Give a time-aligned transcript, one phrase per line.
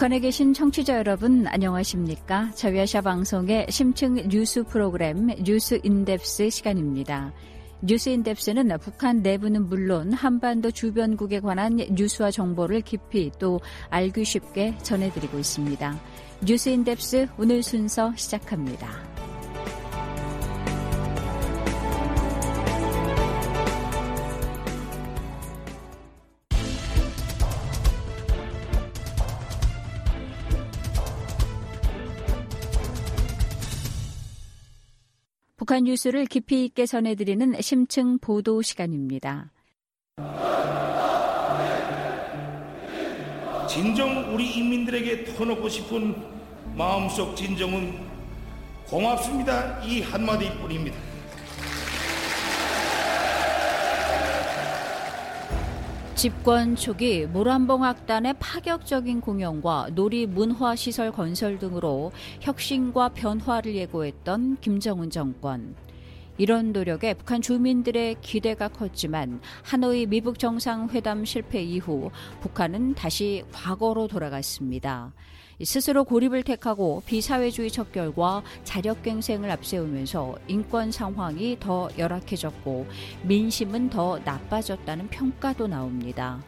[0.00, 2.52] 북한에 계신 청취자 여러분 안녕하십니까?
[2.54, 7.34] 자유아시아 방송의 심층 뉴스 프로그램 뉴스 인뎁스 시간입니다.
[7.82, 13.60] 뉴스 인뎁스는 북한 내부는 물론 한반도 주변국에 관한 뉴스와 정보를 깊이 또
[13.90, 16.00] 알기 쉽게 전해드리고 있습니다.
[16.46, 19.29] 뉴스 인뎁스 오늘 순서 시작합니다.
[35.70, 39.52] 북한 뉴스를 깊이 있게 전해드리는 심층 보도 시간입니다.
[43.68, 46.16] 진정 우리 인민들에게 터놓고 싶은
[46.74, 48.00] 마음속 진정은
[48.88, 49.80] 고맙습니다.
[49.84, 51.09] 이 한마디뿐입니다.
[56.20, 65.08] 집권 초기 모란봉 악단의 파격적인 공연과 놀이 문화 시설 건설 등으로 혁신과 변화를 예고했던 김정은
[65.08, 65.74] 정권.
[66.36, 72.10] 이런 노력에 북한 주민들의 기대가 컸지만 하노이 미북 정상회담 실패 이후
[72.42, 75.14] 북한은 다시 과거로 돌아갔습니다.
[75.62, 82.86] 스스로 고립을 택하고 비사회주의 척결과 자력갱생을 앞세우면서 인권 상황이 더 열악해졌고
[83.24, 86.42] 민심은 더 나빠졌다는 평가도 나옵니다.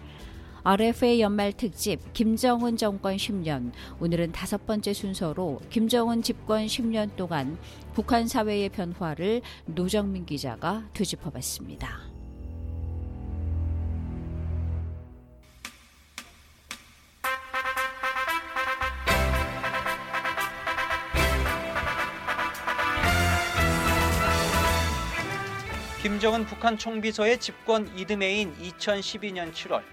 [0.65, 7.59] RFA 연말 특집 김정은 정권 10년 오늘은 다섯 번째 순서로 김정은 집권 10년 동안
[7.95, 12.12] 북한 사회의 변화를 노정민 기자가 되짚어봤습니다.
[26.03, 29.85] 김정은 북한 총비서의 집권 이듬해인 2012년 7월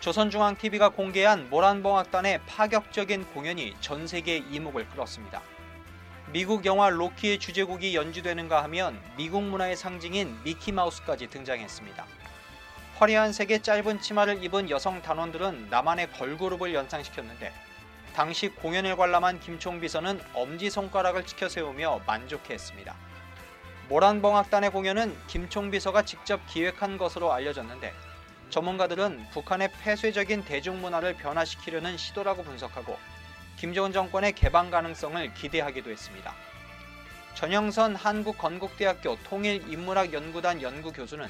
[0.00, 5.40] 조선중앙TV가 공개한 모란봉악단의 파격적인 공연이 전 세계 이목을 끌었습니다.
[6.32, 12.04] 미국 영화 로키의 주제곡이 연주되는가 하면 미국 문화의 상징인 미키마우스까지 등장했습니다.
[12.96, 17.52] 화려한 색의 짧은 치마를 입은 여성 단원들은 나만의 걸그룹을 연상시켰는데
[18.12, 23.13] 당시 공연을 관람한 김총비서는 엄지손가락을 치켜 세우며 만족해했습니다.
[23.88, 27.92] 모란봉악단의 공연은 김총 비서가 직접 기획한 것으로 알려졌는데
[28.48, 32.96] 전문가들은 북한의 폐쇄적인 대중문화를 변화시키려는 시도라고 분석하고
[33.58, 36.34] 김정은 정권의 개방 가능성을 기대하기도 했습니다.
[37.34, 41.28] 전영선 한국건국대학교 통일인문학연구단 연구교수는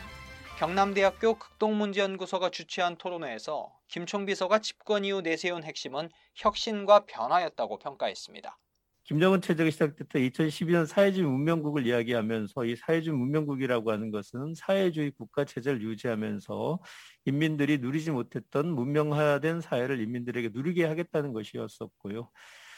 [0.59, 8.57] 경남대학교 극동문제연구소가 주최한 토론회에서 김총 비서가 집권 이후 내세운 핵심은 혁신과 변화였다고 평가했습니다.
[9.05, 15.83] 김정은 체제가 시작됐던 2012년 사회주의 문명국을 이야기하면서 이 사회주의 문명국이라고 하는 것은 사회주의 국가 체제를
[15.83, 16.79] 유지하면서
[17.27, 22.31] 인민들이 누리지 못했던 문명화된 사회를 인민들에게 누리게 하겠다는 것이었었고요.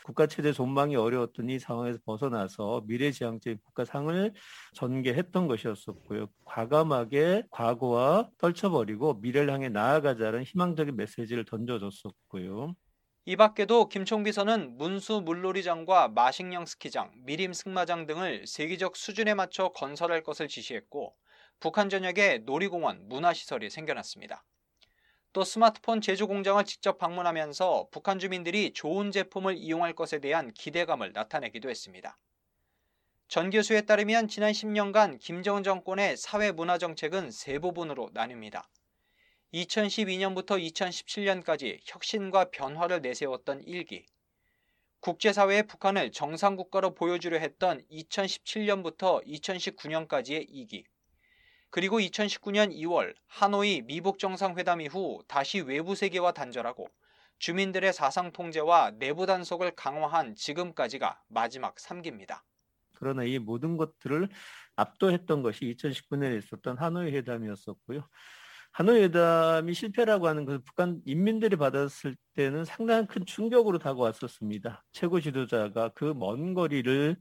[0.05, 4.33] 국가 체제 존망이 어려웠던 이 상황에서 벗어나서 미래지향적인 국가상을
[4.75, 6.27] 전개했던 것이었었고요.
[6.45, 12.75] 과감하게 과거와 떨쳐버리고 미래를 향해 나아가자는 희망적인 메시지를 던져줬었고요.
[13.29, 20.23] 이 밖에도 김총 비서는 문수 물놀이장과 마식령 스키장, 미림 승마장 등을 세계적 수준에 맞춰 건설할
[20.23, 21.13] 것을 지시했고
[21.59, 24.45] 북한 전역에 놀이공원, 문화시설이 생겨났습니다.
[25.33, 31.69] 또 스마트폰 제조 공장을 직접 방문하면서 북한 주민들이 좋은 제품을 이용할 것에 대한 기대감을 나타내기도
[31.69, 32.17] 했습니다.
[33.27, 38.63] 전 교수에 따르면 지난 10년간 김정은 정권의 사회 문화 정책은 세 부분으로 나뉩니다.
[39.55, 44.05] 2012년부터 2017년까지 혁신과 변화를 내세웠던 1기,
[45.01, 50.85] 국제사회의 북한을 정상국가로 보여주려 했던 2017년부터 2019년까지의 2기,
[51.71, 56.89] 그리고 2019년 2월 하노이 미북 정상회담 이후 다시 외부 세계와 단절하고
[57.39, 62.41] 주민들의 사상 통제와 내부 단속을 강화한 지금까지가 마지막 3기입니다.
[62.95, 64.29] 그러나 이 모든 것들을
[64.77, 68.09] 압도했던 것이 2019년에 있었던 하노이 회담이었었고요.
[68.77, 74.85] 하노이 회담이 실패라고 하는 것을 북한 인민들이 받았을 때는 상당한 큰 충격으로 다가왔었습니다.
[74.93, 77.17] 최고 지도자가 그 먼 거리를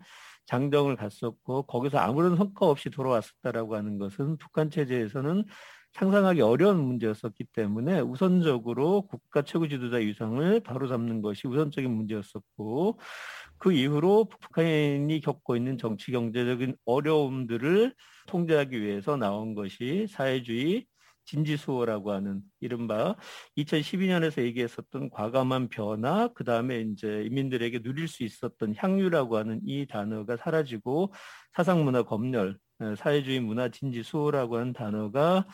[0.48, 5.46] 장정을 갔었고 거기서 아무런 성과 없이 돌아왔었다라고 하는 것은 북한 체제에서는
[5.94, 13.00] 상상하기 어려운 문제였었기 때문에 우선적으로 국가 최고 지도자 위상을 바로잡는 것이 우선적인 문제였었고
[13.58, 17.96] 그 이후로 북한이 겪고 있는 정치 경제적인 어려움들을
[18.28, 20.86] 통제하기 위해서 나온 것이 사회주의
[21.26, 23.16] 진지수호라고 하는 이른바
[23.58, 30.38] 2012년에서 얘기했었던 과감한 변화, 그 다음에 이제 인민들에게 누릴 수 있었던 향유라고 하는 이 단어가
[30.38, 31.14] 사라지고
[31.54, 32.58] 사상문화 검열,
[32.98, 35.48] 사회주의 문화 진지수호라고 하는 단어가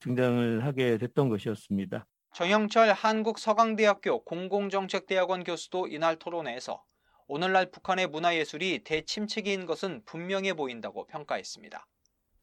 [0.00, 2.06] 등장을 하게 됐던 것이었습니다.
[2.34, 6.82] 정영철 한국서강대학교 공공정책대학원 교수도 이날 토론회에서
[7.26, 11.86] 오늘날 북한의 문화예술이 대침체기인 것은 분명해 보인다고 평가했습니다.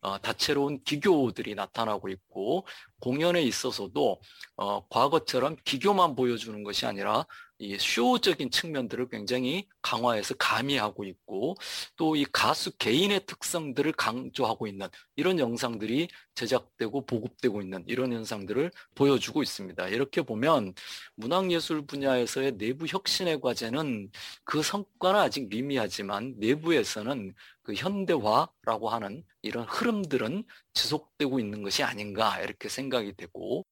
[0.01, 2.65] 어, 다채로운 기교들이 나타나고 있고
[2.99, 4.21] 공연에 있어서도
[4.57, 7.25] 어, 과거처럼 기교만 보여주는 것이 아니라
[7.61, 11.55] 이 쇼적인 측면들을 굉장히 강화해서 가미하고 있고
[11.95, 19.41] 또 이 가수 개인의 특성들을 강조하고 있는 이런 영상들이 제작되고 보급되고 있는 이런 현상들을 보여주고
[19.43, 19.87] 있습니다.
[19.89, 20.73] 이렇게 보면
[21.15, 24.11] 문학예술 분야에서의 내부 혁신의 과제는
[24.43, 27.33] 그 성과는 아직 미미하지만 내부에서는
[27.63, 30.43] 그 현대화라고 하는 이런 흐름들은
[30.73, 33.65] 지속되고 있는 것이 아닌가 이렇게 생각이 되고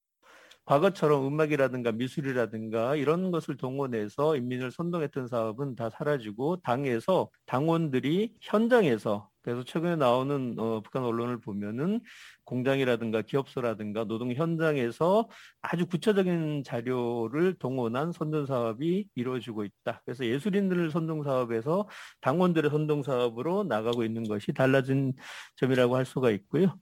[0.70, 9.64] 과거처럼 음악이라든가 미술이라든가 이런 것을 동원해서 인민을 선동했던 사업은 다 사라지고 당에서 당원들이 현장에서 그래서
[9.64, 12.00] 최근에 나오는 어, 북한 언론을 보면은
[12.44, 15.28] 공장이라든가 기업소라든가 노동 현장에서
[15.62, 20.02] 아주 구체적인 자료를 동원한 선동 사업이 이루어지고 있다.
[20.04, 21.88] 그래서 예술인들 선동 사업에서
[22.20, 25.14] 당원들의 선동 사업으로 나가고 있는 것이 달라진
[25.56, 26.76] 점이라고 할 수가 있고요.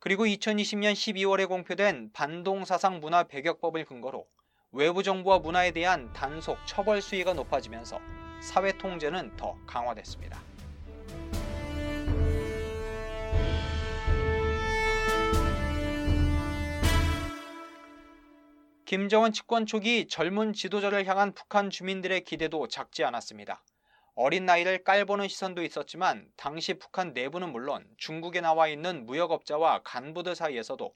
[0.00, 4.28] 그리고 2020년 12월에 공표된 반동사상 문화 배격법을 근거로
[4.70, 8.00] 외부 정부와 문화에 대한 단속 처벌 수위가 높아지면서
[8.40, 10.40] 사회 통제는 더 강화됐습니다.
[18.84, 23.62] 김정은 집권 초기 젊은 지도자를 향한 북한 주민들의 기대도 작지 않았습니다.
[24.20, 30.92] 어린 나이를 깔보는 시선도 있었지만 당시 북한 내부는 물론 중국에 나와 있는 무역업자와 간부들 사이에서도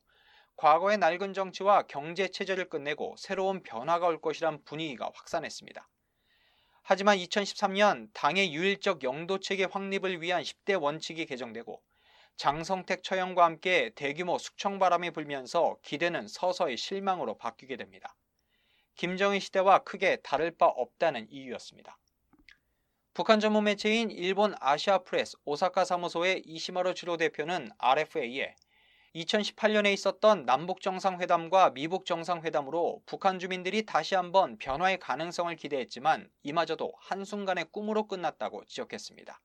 [0.56, 5.88] 과거의 낡은 정치와 경제 체제를 끝내고 새로운 변화가 올 것이란 분위기가 확산했습니다.
[6.82, 11.80] 하지만 2013년 당의 유일적 영도 체계 확립을 위한 10대 원칙이 개정되고
[12.34, 18.16] 장성택 처형과 함께 대규모 숙청 바람이 불면서 기대는 서서히 실망으로 바뀌게 됩니다.
[18.96, 21.96] 김정일 시대와 크게 다를 바 없다는 이유였습니다.
[23.14, 28.54] 북한 전문 매체인 일본 아시아 프레스 오사카 사무소의 이시마루 지로 대표는 RFA에
[29.14, 37.66] 2018년에 있었던 남북 정상회담과 미북 정상회담으로 북한 주민들이 다시 한번 변화의 가능성을 기대했지만 이마저도 한순간의
[37.70, 39.38] 꿈으로 끝났다고 지적했습니다.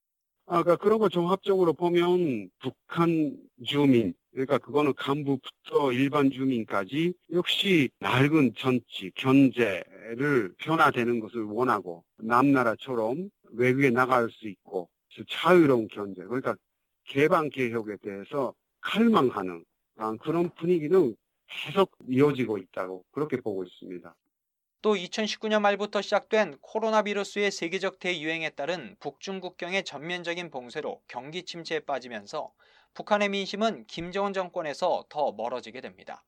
[0.50, 3.36] 아, 그러니까 그런 거 종합적으로 보면 북한
[3.66, 13.89] 주민, 그러니까 그거는 간부부터 일반 주민까지 역시 낡은 정치, 경제를 변화되는 것을 원하고 남나라처럼 외국에
[13.89, 14.89] 나갈 수 있고
[15.30, 16.56] 자유로운 견제, 그러니까
[17.06, 19.65] 개방 개혁에 대해서 칼망하는
[20.21, 21.15] 그런 분위기는
[21.48, 24.15] 계속 이어지고 있다고 그렇게 보고 있습니다.
[24.81, 31.80] 또 2019년 말부터 시작된 코로나 비루스의 세계적 대유행에 따른 북중 국경의 전면적인 봉쇄로 경기 침체에
[31.80, 32.53] 빠지면서
[32.94, 36.24] 북한의 민심은 김정은 정권에서 더 멀어지게 됩니다.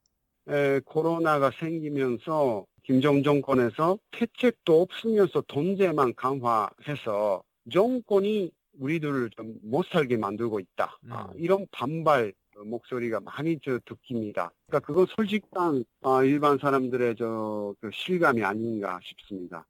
[0.48, 10.60] 에, 코로나가 생기면서 김정은 정권에서 대책도 없으면서 돈제만 강화해서 정권이 우리들을 좀 못 살게 만들고
[10.60, 10.98] 있다.
[11.04, 11.12] 음.
[11.14, 14.52] 아, 이런 반발 목소리가 많이 저 듣깁니다.
[14.66, 19.68] 그러니까 그건 솔직한 아, 일반 사람들의 저 그 실감이 아닌가 싶습니다.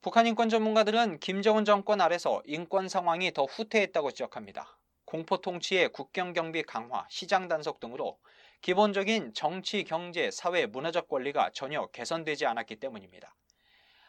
[0.00, 4.78] 북한 인권 전문가들은 김정은 정권 아래서 인권 상황이 더 후퇴했다고 지적합니다.
[5.04, 8.16] 공포 통치의 국경 경비 강화, 시장 단속 등으로
[8.64, 13.34] 기본적인 정치, 경제, 사회, 문화적 권리가 전혀 개선되지 않았기 때문입니다.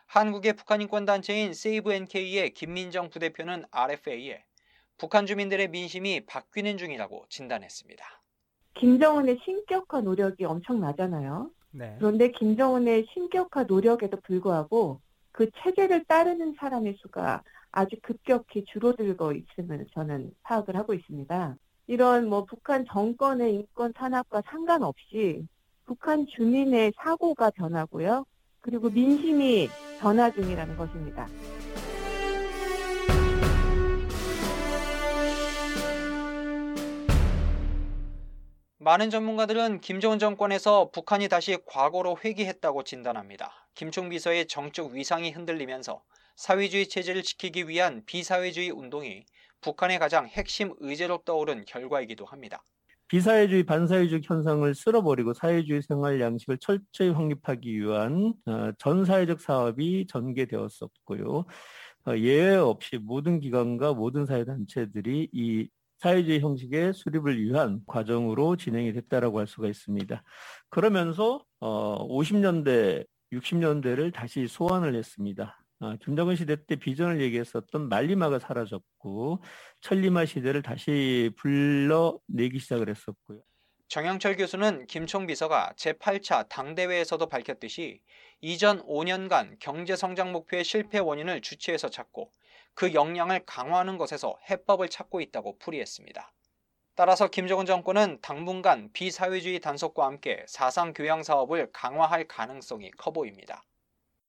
[0.05, 4.45] 한국의 북한 인권 단체인 세이브 NK의 김민정 부대표는 RFA에
[4.97, 8.05] 북한 주민들의 민심이 바뀌는 중이라고 진단했습니다.
[8.75, 11.51] 김정은의 신격화 노력이 엄청나잖아요.
[11.71, 11.97] 네.
[11.99, 15.01] 그런데 김정은의 신격화 노력에도 불구하고
[15.33, 21.57] 그 체제를 따르는 사람의 수가 아주 급격히 줄어들고 있음을 저는 파악을 하고 있습니다.
[21.87, 25.47] 이런 뭐 북한 정권의 인권 탄압과 상관없이
[25.85, 28.25] 북한 주민의 사고가 변하고요.
[28.61, 31.27] 그리고 민심이 변화 중이라는 것입니다.
[38.79, 43.51] 많은 전문가들은 김정은 정권에서 북한이 다시 과거로 회귀했다고 진단합니다.
[43.73, 46.03] 김총 비서의 정적 위상이 흔들리면서
[46.35, 49.25] 사회주의 체제를 지키기 위한 비사회주의 운동이
[49.65, 52.63] 북한의 가장 핵심 의제로 떠오른 결과이기도 합니다.
[53.07, 61.45] 비사회주의 반사회주의 현상을 쓸어버리고 사회주의 생활 양식을 철저히 확립하기 위한 어, 전사회적 사업이 전개되었었고요.
[62.07, 65.67] 어, 예외 없이 모든 기관과 모든 사회단체들이 이
[65.97, 70.21] 사회주의 형식의 수립을 위한 과정으로 진행이 됐다라고 할 수가 있습니다.
[70.69, 75.57] 그러면서 어 50년대, 60년대를 다시 소환을 했습니다.
[75.79, 79.43] 아, 김정은 시대 때 비전을 얘기했었던 말리마가 사라졌고
[79.81, 83.41] 천리마 시대를 다시 불러내기 시작을 했었고요.
[83.87, 88.01] 정영철 교수는 김총 비서가 제8차 당대회에서도 밝혔듯이
[88.41, 92.31] 이전 5년간 경제 성장 목표의 실패 원인을 주치해서 찾고
[92.73, 96.31] 그 역량을 강화하는 것에서 해법을 찾고 있다고 풀이했습니다.
[96.95, 103.63] 따라서 김정은 정권은 당분간 비사회주의 단속과 함께 사상 교양 사업을 강화할 가능성이 커 보입니다.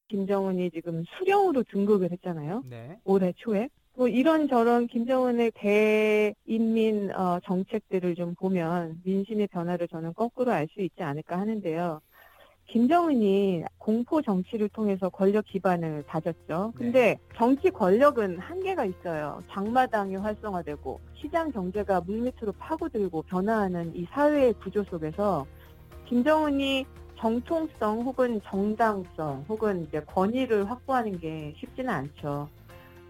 [0.09, 2.63] 김정은이 지금 수령으로 등극을 했잖아요.
[2.69, 2.99] 네.
[3.05, 3.69] 올해 초에.
[3.95, 11.03] 뭐 이런저런 김정은의 대인민 어, 정책들을 좀 보면 민심의 변화를 저는 거꾸로 알 수 있지
[11.03, 12.01] 않을까 하는데요.
[12.67, 16.73] 김정은이 공포 정치를 통해서 권력 기반을 다졌죠.
[16.75, 16.79] 네.
[16.79, 17.19] 근데 네.
[17.37, 19.41] 정치 권력은 한계가 있어요.
[19.51, 25.47] 장마당이 활성화되고 시장 경제가 물밑으로 파고들고 변화하는 이 사회의 구조 속에서
[26.07, 26.85] 김정은이
[27.19, 32.49] 정통성 혹은 정당성 혹은 이제 권위를 확보하는 게 쉽지는 않죠.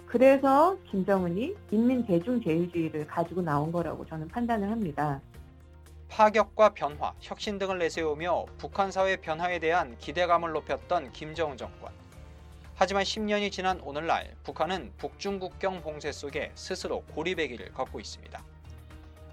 [0.06, 5.20] 그래서 김정은이 인민 대중 제일주의를 가지고 나온 거라고 저는 판단을 합니다.
[6.08, 11.92] 파격과 변화, 혁신 등을 내세우며 북한 사회 변화에 대한 기대감을 높였던 김정은 정권.
[12.76, 18.40] 하지만 10년이 지난 오늘날 북한은 북중 국경 봉쇄 속에 스스로 고립의 길을 걷고 있습니다.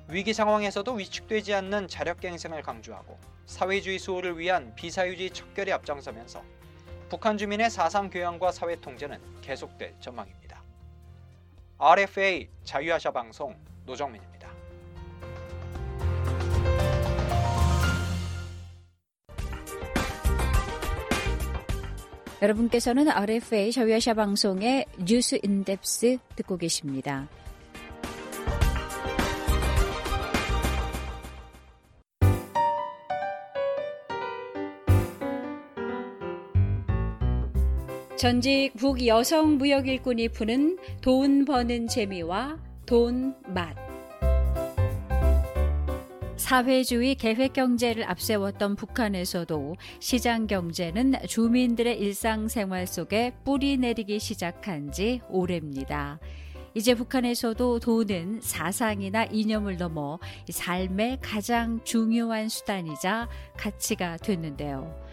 [0.09, 6.43] 위기 상황에서도 위축되지 않는 자력갱생을 강조하고 사회주의 수호를 위한 비사유지 척결에 앞장서면서
[7.09, 10.63] 북한 주민의 사상 교양과 사회 통제는 계속될 전망입니다.
[11.77, 14.51] RFA 자유아시아 방송 노정민입니다.
[22.41, 27.27] 여러분께서는 RFA 자유아시아 방송의 뉴스 인덱스 듣고 계십니다.
[38.23, 43.75] 전직 북여성 무역 일꾼이 푸는 돈 버는 재미와 돈 맛.
[46.37, 56.21] 사회주의 계획 경제를 앞세웠던 북한에서도 시장 경제는 주민들의 일상생활 속에 뿌리 내리기 시작한 지 오래입니다.
[56.75, 60.17] 이제 북한에서도 돈은 사상이나 이념을 넘어
[60.49, 63.27] 삶의 가장 중요한 수단이자
[63.57, 65.03] 가치가 됐는데요.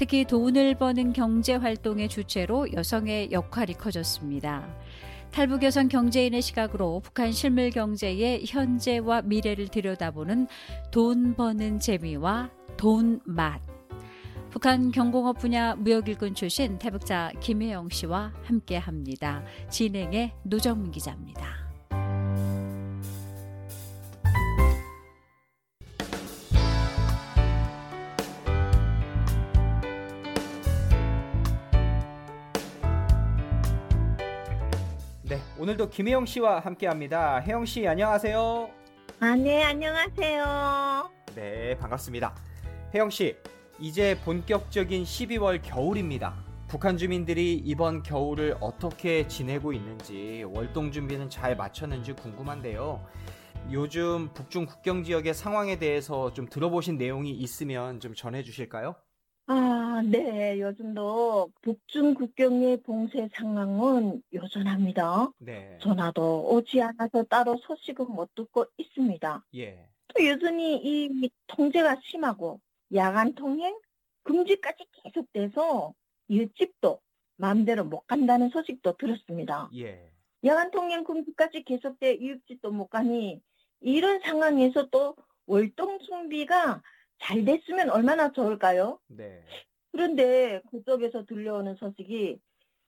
[0.00, 4.66] 특히 돈을 버는 경제 활동의 주체로 여성의 역할이 커졌습니다.
[5.30, 10.46] 탈북 여성 경제인의 시각으로 북한 실물 경제의 현재와 미래를 들여다보는
[10.90, 13.60] 돈 버는 재미와 돈 맛.
[14.48, 19.44] 북한 경공업 분야 무역 일꾼 출신 태북자 김혜영 씨와 함께 합니다.
[19.68, 21.59] 진행의 노정민 기자입니다.
[35.70, 37.38] 오늘도 김혜영 씨와 함께합니다.
[37.42, 38.70] 혜영 씨 안녕하세요.
[39.20, 41.10] 아, 네, 안녕하세요.
[41.36, 42.34] 네, 반갑습니다.
[42.92, 43.36] 혜영 씨,
[43.78, 46.34] 이제 본격적인 12월 겨울입니다.
[46.66, 53.06] 북한 주민들이 이번 겨울을 어떻게 지내고 있는지 월동 준비는 잘 마쳤는지 궁금한데요.
[53.70, 58.96] 요즘 북중 국경 지역의 상황에 대해서 좀 들어보신 내용이 있으면 좀 전해 주실까요?
[59.52, 60.60] 아, 네.
[60.60, 65.32] 요즘도 북중 국경의 봉쇄 상황은 여전합니다.
[65.38, 65.76] 네.
[65.82, 69.44] 전화도 오지 않아서 따로 소식은 못 듣고 있습니다.
[69.56, 69.88] 예.
[70.06, 72.60] 또 여전히 이 통제가 심하고
[72.94, 73.76] 야간 통행
[74.22, 75.94] 금지까지 계속돼서
[76.28, 77.00] 일집도
[77.34, 79.68] 마음대로 못 간다는 소식도 들었습니다.
[79.74, 80.12] 예.
[80.44, 83.42] 야간 통행 금지까지 계속돼 일집도 못 가니
[83.80, 85.16] 이런 상황에서 또
[85.46, 86.82] 월동 준비가
[87.20, 88.98] 잘 됐으면 얼마나 좋을까요?
[89.08, 89.44] 네.
[89.92, 92.38] 그런데 그쪽에서 들려오는 소식이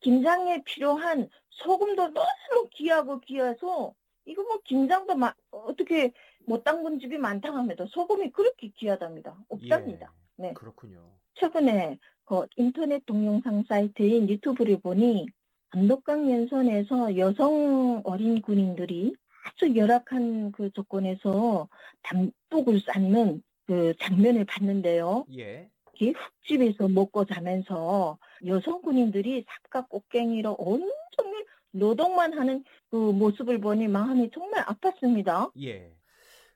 [0.00, 6.12] 김장에 필요한 소금도 너무 귀하고 귀해서 이거 뭐 김장도 마, 어떻게
[6.46, 9.36] 못 담근 집이 많다 하면도 소금이 그렇게 귀하답니다.
[9.48, 10.12] 없답니다.
[10.38, 10.52] 예, 네.
[10.54, 11.10] 그렇군요.
[11.34, 15.26] 최근에 그 인터넷 동영상 사이트인 유튜브를 보니
[15.70, 21.68] 안독강 연선에서 여성 어린 군인들이 아주 열악한 그 조건에서
[22.02, 25.24] 담독을 쌓는 그 장면을 봤는데요.
[25.38, 25.70] 예.
[25.98, 34.62] 흙집에서 먹고 자면서 여성 군인들이 삽과 꽃갱이로 온종일 노동만 하는 그 모습을 보니 마음이 정말
[34.66, 35.52] 아팠습니다.
[35.62, 35.90] 예.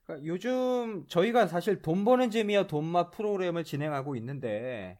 [0.03, 4.99] 그러니까 요즘 저희가 사실 돈 버는 재미와 돈맛 프로그램을 진행하고 있는데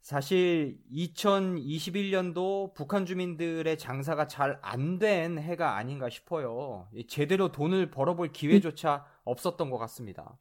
[0.00, 6.88] 사실 2021년도 북한 주민들의 장사가 잘 안 된 해가 아닌가 싶어요.
[7.08, 10.38] 제대로 돈을 벌어볼 기회조차 없었던 것 같습니다.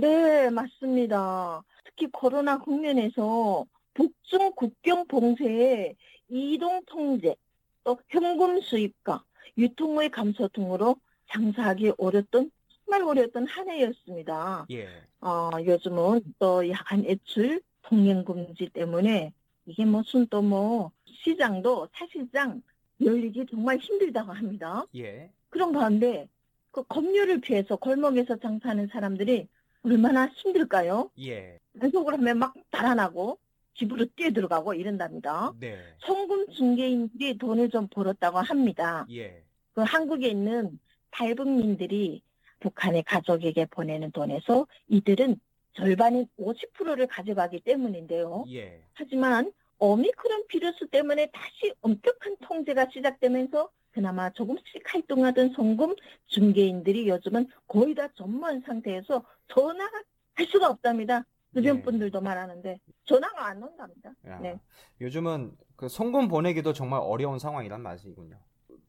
[0.00, 1.62] 네, 맞습니다.
[1.84, 5.94] 특히 코로나 국면에서 북중 국경 봉쇄에
[6.28, 7.36] 이동 통제,
[7.84, 9.22] 또 현금 수입과
[9.56, 10.96] 유통의 감소 등으로
[11.30, 14.66] 장사하기 어렸던 정말 어려웠던 한 해였습니다.
[14.72, 14.88] 예.
[15.20, 19.32] 어, 요즘은 또 야간 애출 통행 금지 때문에
[19.66, 22.62] 이게 무슨 또 뭐 시장도 사실상
[23.00, 24.84] 열리기 정말 힘들다고 합니다.
[24.96, 25.30] 예.
[25.50, 26.28] 그런 가운데
[26.72, 29.46] 그 검열을 피해서 골목에서 장사하는 사람들이
[29.84, 31.10] 얼마나 힘들까요?
[31.20, 31.58] 예.
[31.80, 33.38] 연속을 하면 막 달아나고
[33.76, 35.52] 집으로 뛰어 들어가고 이런답니다.
[35.58, 35.78] 네.
[35.98, 39.06] 송금 중개인들이 돈을 좀 벌었다고 합니다.
[39.10, 39.42] 예.
[39.74, 40.78] 그 한국에 있는
[41.10, 42.22] 탈북민들이
[42.60, 45.38] 북한의 가족에게 보내는 돈에서 이들은
[45.74, 48.44] 절반인 50%를 가져가기 때문인데요.
[48.52, 48.80] 예.
[48.94, 55.94] 하지만 오미크론 비루스 때문에 다시 엄격한 통제가 시작되면서 그나마 조금씩 활동하던 송금
[56.26, 60.02] 중개인들이 요즘은 거의 다 전무한 상태에서 전화가
[60.34, 61.24] 할 수가 없답니다.
[61.54, 61.82] 주변 네.
[61.82, 64.10] 분들도 말하는데 전화가 안 온답니다.
[64.26, 64.58] 야, 네.
[65.00, 68.36] 요즘은 그 송금 보내기도 정말 어려운 상황이란 말이군요.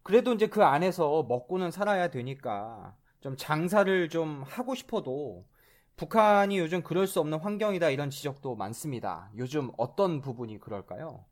[0.02, 5.46] 그래도 이제 그 안에서 먹고는 살아야 되니까 좀 장사를 좀 하고 싶어도
[5.98, 9.32] 북한이 요즘 그럴 수 없는 환경이다 이런 지적도 많습니다.
[9.38, 11.26] 요즘 어떤 부분이 그럴까요?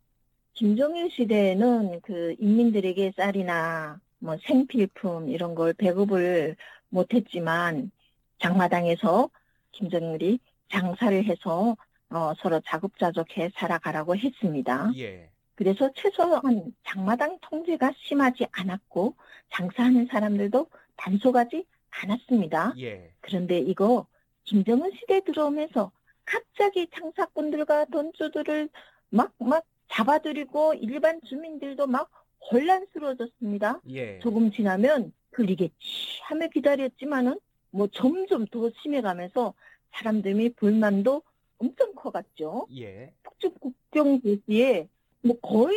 [0.54, 6.56] 김정일 시대에는 그 인민들에게 쌀이나 뭐 생필품 이런 걸 배급을
[6.90, 7.92] 못했지만
[8.40, 9.30] 장마당에서
[9.72, 11.76] 김정일이 장사를 해서
[12.10, 14.92] 어, 서로 자급자족해 살아가라고 했습니다.
[14.98, 15.30] 예.
[15.56, 19.16] 그래서 최소한 장마당 통제가 심하지 않았고
[19.52, 22.74] 장사하는 사람들도 단속하지 않았습니다.
[22.80, 23.12] 예.
[23.22, 24.06] 그런데 이거
[24.46, 25.92] 김정은 시대 들어오면서
[26.26, 28.70] 갑자기 장사꾼들과 돈주들을
[29.10, 32.10] 막, 막 잡아들이고 일반 주민들도 막
[32.52, 33.82] 혼란스러워졌습니다.
[33.90, 34.20] 예.
[34.20, 35.76] 조금 지나면 흘리겠지
[36.24, 37.40] 하며 기다렸지만은
[37.72, 39.54] 뭐 점점 더 심해가면서
[39.94, 41.22] 사람들이 불만도
[41.60, 42.68] 엄청 커갔죠.
[42.76, 43.14] 예.
[43.24, 44.88] 북측 국경 대시에
[45.22, 45.76] 뭐 거의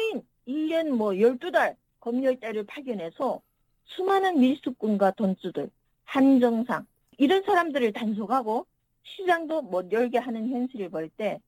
[0.49, 3.41] 1년 뭐 12달 검열대를 파견해서
[3.85, 5.71] 수많은 밀수꾼과 돈주들,
[6.05, 6.87] 한정상
[7.19, 8.67] 이런 사람들을 단속하고
[9.05, 11.41] 시장도 못 열게 하는 현실을 볼 때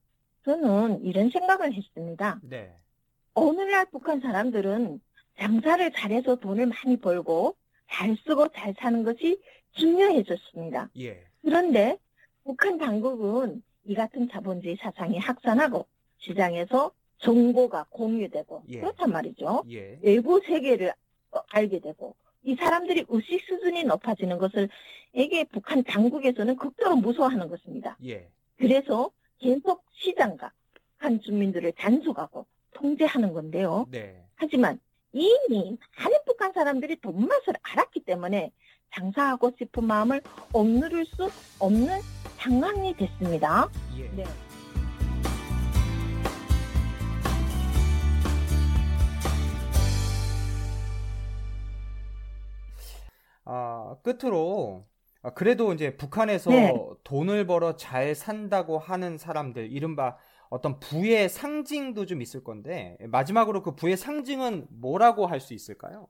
[0.49, 2.39] 저는 이런 생각을 했습니다.
[2.41, 2.73] 네.
[3.35, 4.99] 오늘날 북한 사람들은
[5.37, 7.55] 장사를 잘해서 돈을 많이 벌고
[7.87, 9.39] 잘 쓰고 잘 사는 것이
[9.73, 10.89] 중요해졌습니다.
[11.01, 11.23] 예.
[11.43, 11.99] 그런데
[12.43, 15.85] 북한 당국은 이 같은 자본주의 사상이 확산하고
[16.17, 18.79] 시장에서 정보가 공유되고 예.
[18.79, 19.65] 그렇단 말이죠.
[19.69, 19.99] 예.
[20.01, 20.93] 외부 세계를
[21.51, 24.67] 알게 되고 이 사람들이 의식 수준이 높아지는 것을
[25.13, 27.95] 이게 북한 당국에서는 극도로 무서워하는 것입니다.
[28.03, 28.27] 예.
[28.57, 33.85] 그래서 계속 시장과 북한 주민들을 단속하고 통제하는 건데요.
[33.89, 34.23] 네.
[34.35, 34.79] 하지만
[35.11, 38.51] 이미 많은 북한 사람들이 돈 맛을 알았기 때문에
[38.93, 40.21] 장사하고 싶은 마음을
[40.53, 41.99] 억누를 수 없는
[42.37, 43.69] 상황이 됐습니다.
[43.97, 44.09] 예.
[44.09, 44.23] 네.
[53.45, 54.85] 아, 끝으로
[55.21, 56.73] 아, 그래도 이제 북한에서 네.
[57.03, 60.17] 돈을 벌어 잘 산다고 하는 사람들 이른바
[60.49, 66.07] 어떤 부의 상징도 좀 있을 건데 마지막으로 그 부의 상징은 뭐라고 할 수 있을까요?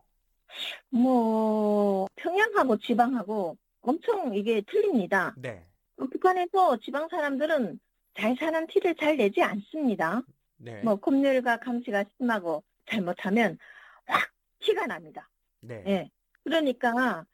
[0.89, 5.33] 뭐 평양하고 지방하고 엄청 이게 틀립니다.
[5.37, 5.65] 네.
[5.97, 7.79] 북한에서 지방 사람들은
[8.15, 10.21] 잘 사는 티를 잘 내지 않습니다.
[10.57, 10.81] 네.
[10.83, 13.57] 뭐 검열과 감시가 심하고 잘못하면
[14.05, 15.29] 확 티가 납니다.
[15.61, 15.83] 네.
[15.83, 16.09] 네.
[16.43, 17.25] 그러니까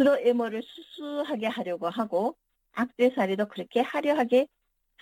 [0.00, 2.34] 주로 애모를 수수하게 하려고 하고
[2.72, 4.46] 악세사리도 그렇게 화려하게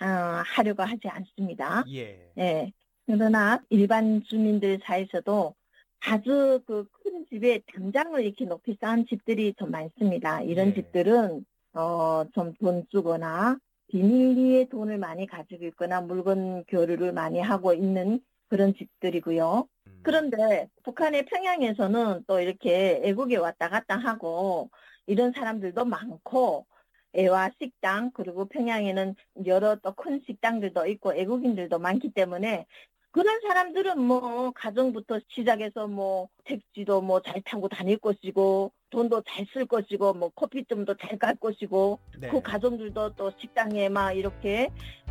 [0.01, 0.05] 어,
[0.45, 1.85] 하려고 하지 않습니다.
[1.89, 2.31] 예.
[2.37, 2.73] 예.
[3.05, 5.55] 그러나 일반 주민들 사이에서도
[6.01, 10.41] 아주 그 큰 집에 담장을 이렇게 높이 쌓은 집들이 좀 많습니다.
[10.41, 10.73] 이런 예.
[10.73, 13.57] 집들은 어, 좀 돈 주거나
[13.87, 19.65] 비밀리에 돈을 많이 가지고 있거나 물건 교류를 많이 하고 있는 그런 집들이고요.
[19.87, 19.99] 음.
[20.03, 24.69] 그런데 북한의 평양에서는 또 이렇게 애국에 왔다 갔다 하고
[25.09, 26.65] 이런 사람들도 많고
[27.13, 29.15] 애와 식당 그리고 평양에는
[29.47, 32.67] 여러 또 큰 식당들도 있고 애국인들도 많기 때문에
[33.11, 39.65] 그런 사람들은 뭐 가정부터 시작해서 뭐 택지도 뭐 잘 타고 다닐 것이고 돈도 잘 쓸
[39.65, 42.29] 것이고 뭐 커피점도 잘 갈 것이고 네.
[42.29, 44.69] 그 가정들도 또 식당에 막 이렇게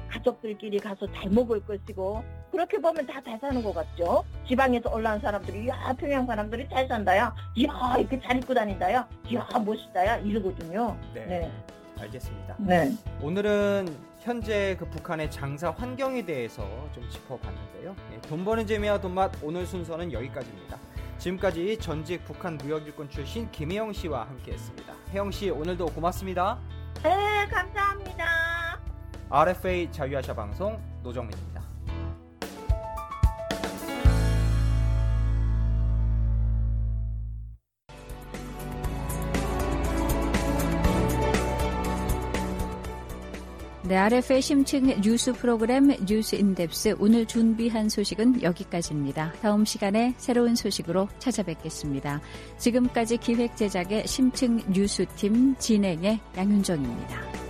[0.08, 4.24] 가족들끼리 가서 잘 먹을 것이고 그렇게 보면 다 잘 사는 것 같죠.
[4.46, 10.16] 지방에서 올라온 사람들이 야 평양 사람들이 잘 산다야, 야 이렇게 잘 입고 다닌다야, 야 멋있다야
[10.18, 10.96] 이러거든요.
[11.12, 11.26] 네.
[11.26, 11.52] 네.
[12.00, 12.56] 알겠습니다.
[12.58, 12.90] 네.
[13.20, 13.88] 오늘은
[14.20, 16.62] 현재 그 북한의 장사 환경에 대해서
[16.92, 17.94] 좀 짚어봤는데요.
[18.10, 20.78] 네, 돈 버는 재미와 돈맛 오늘 순서는 여기까지입니다.
[21.18, 24.94] 지금까지 전직 북한 무역일꾼 출신 김혜영 씨와 함께했습니다.
[25.10, 26.58] 혜영 씨 오늘도 고맙습니다.
[27.02, 28.80] 네, 감사합니다.
[29.28, 31.57] RFA 자유아시아 방송 노정민입니다.
[43.88, 49.32] 네, RF의 심층 뉴스 프로그램 뉴스 인덱스 오늘 준비한 소식은 여기까지입니다.
[49.40, 52.20] 다음 시간에 새로운 소식으로 찾아뵙겠습니다.
[52.58, 57.47] 지금까지 기획 제작의 심층 뉴스팀 진행의 양윤정입니다.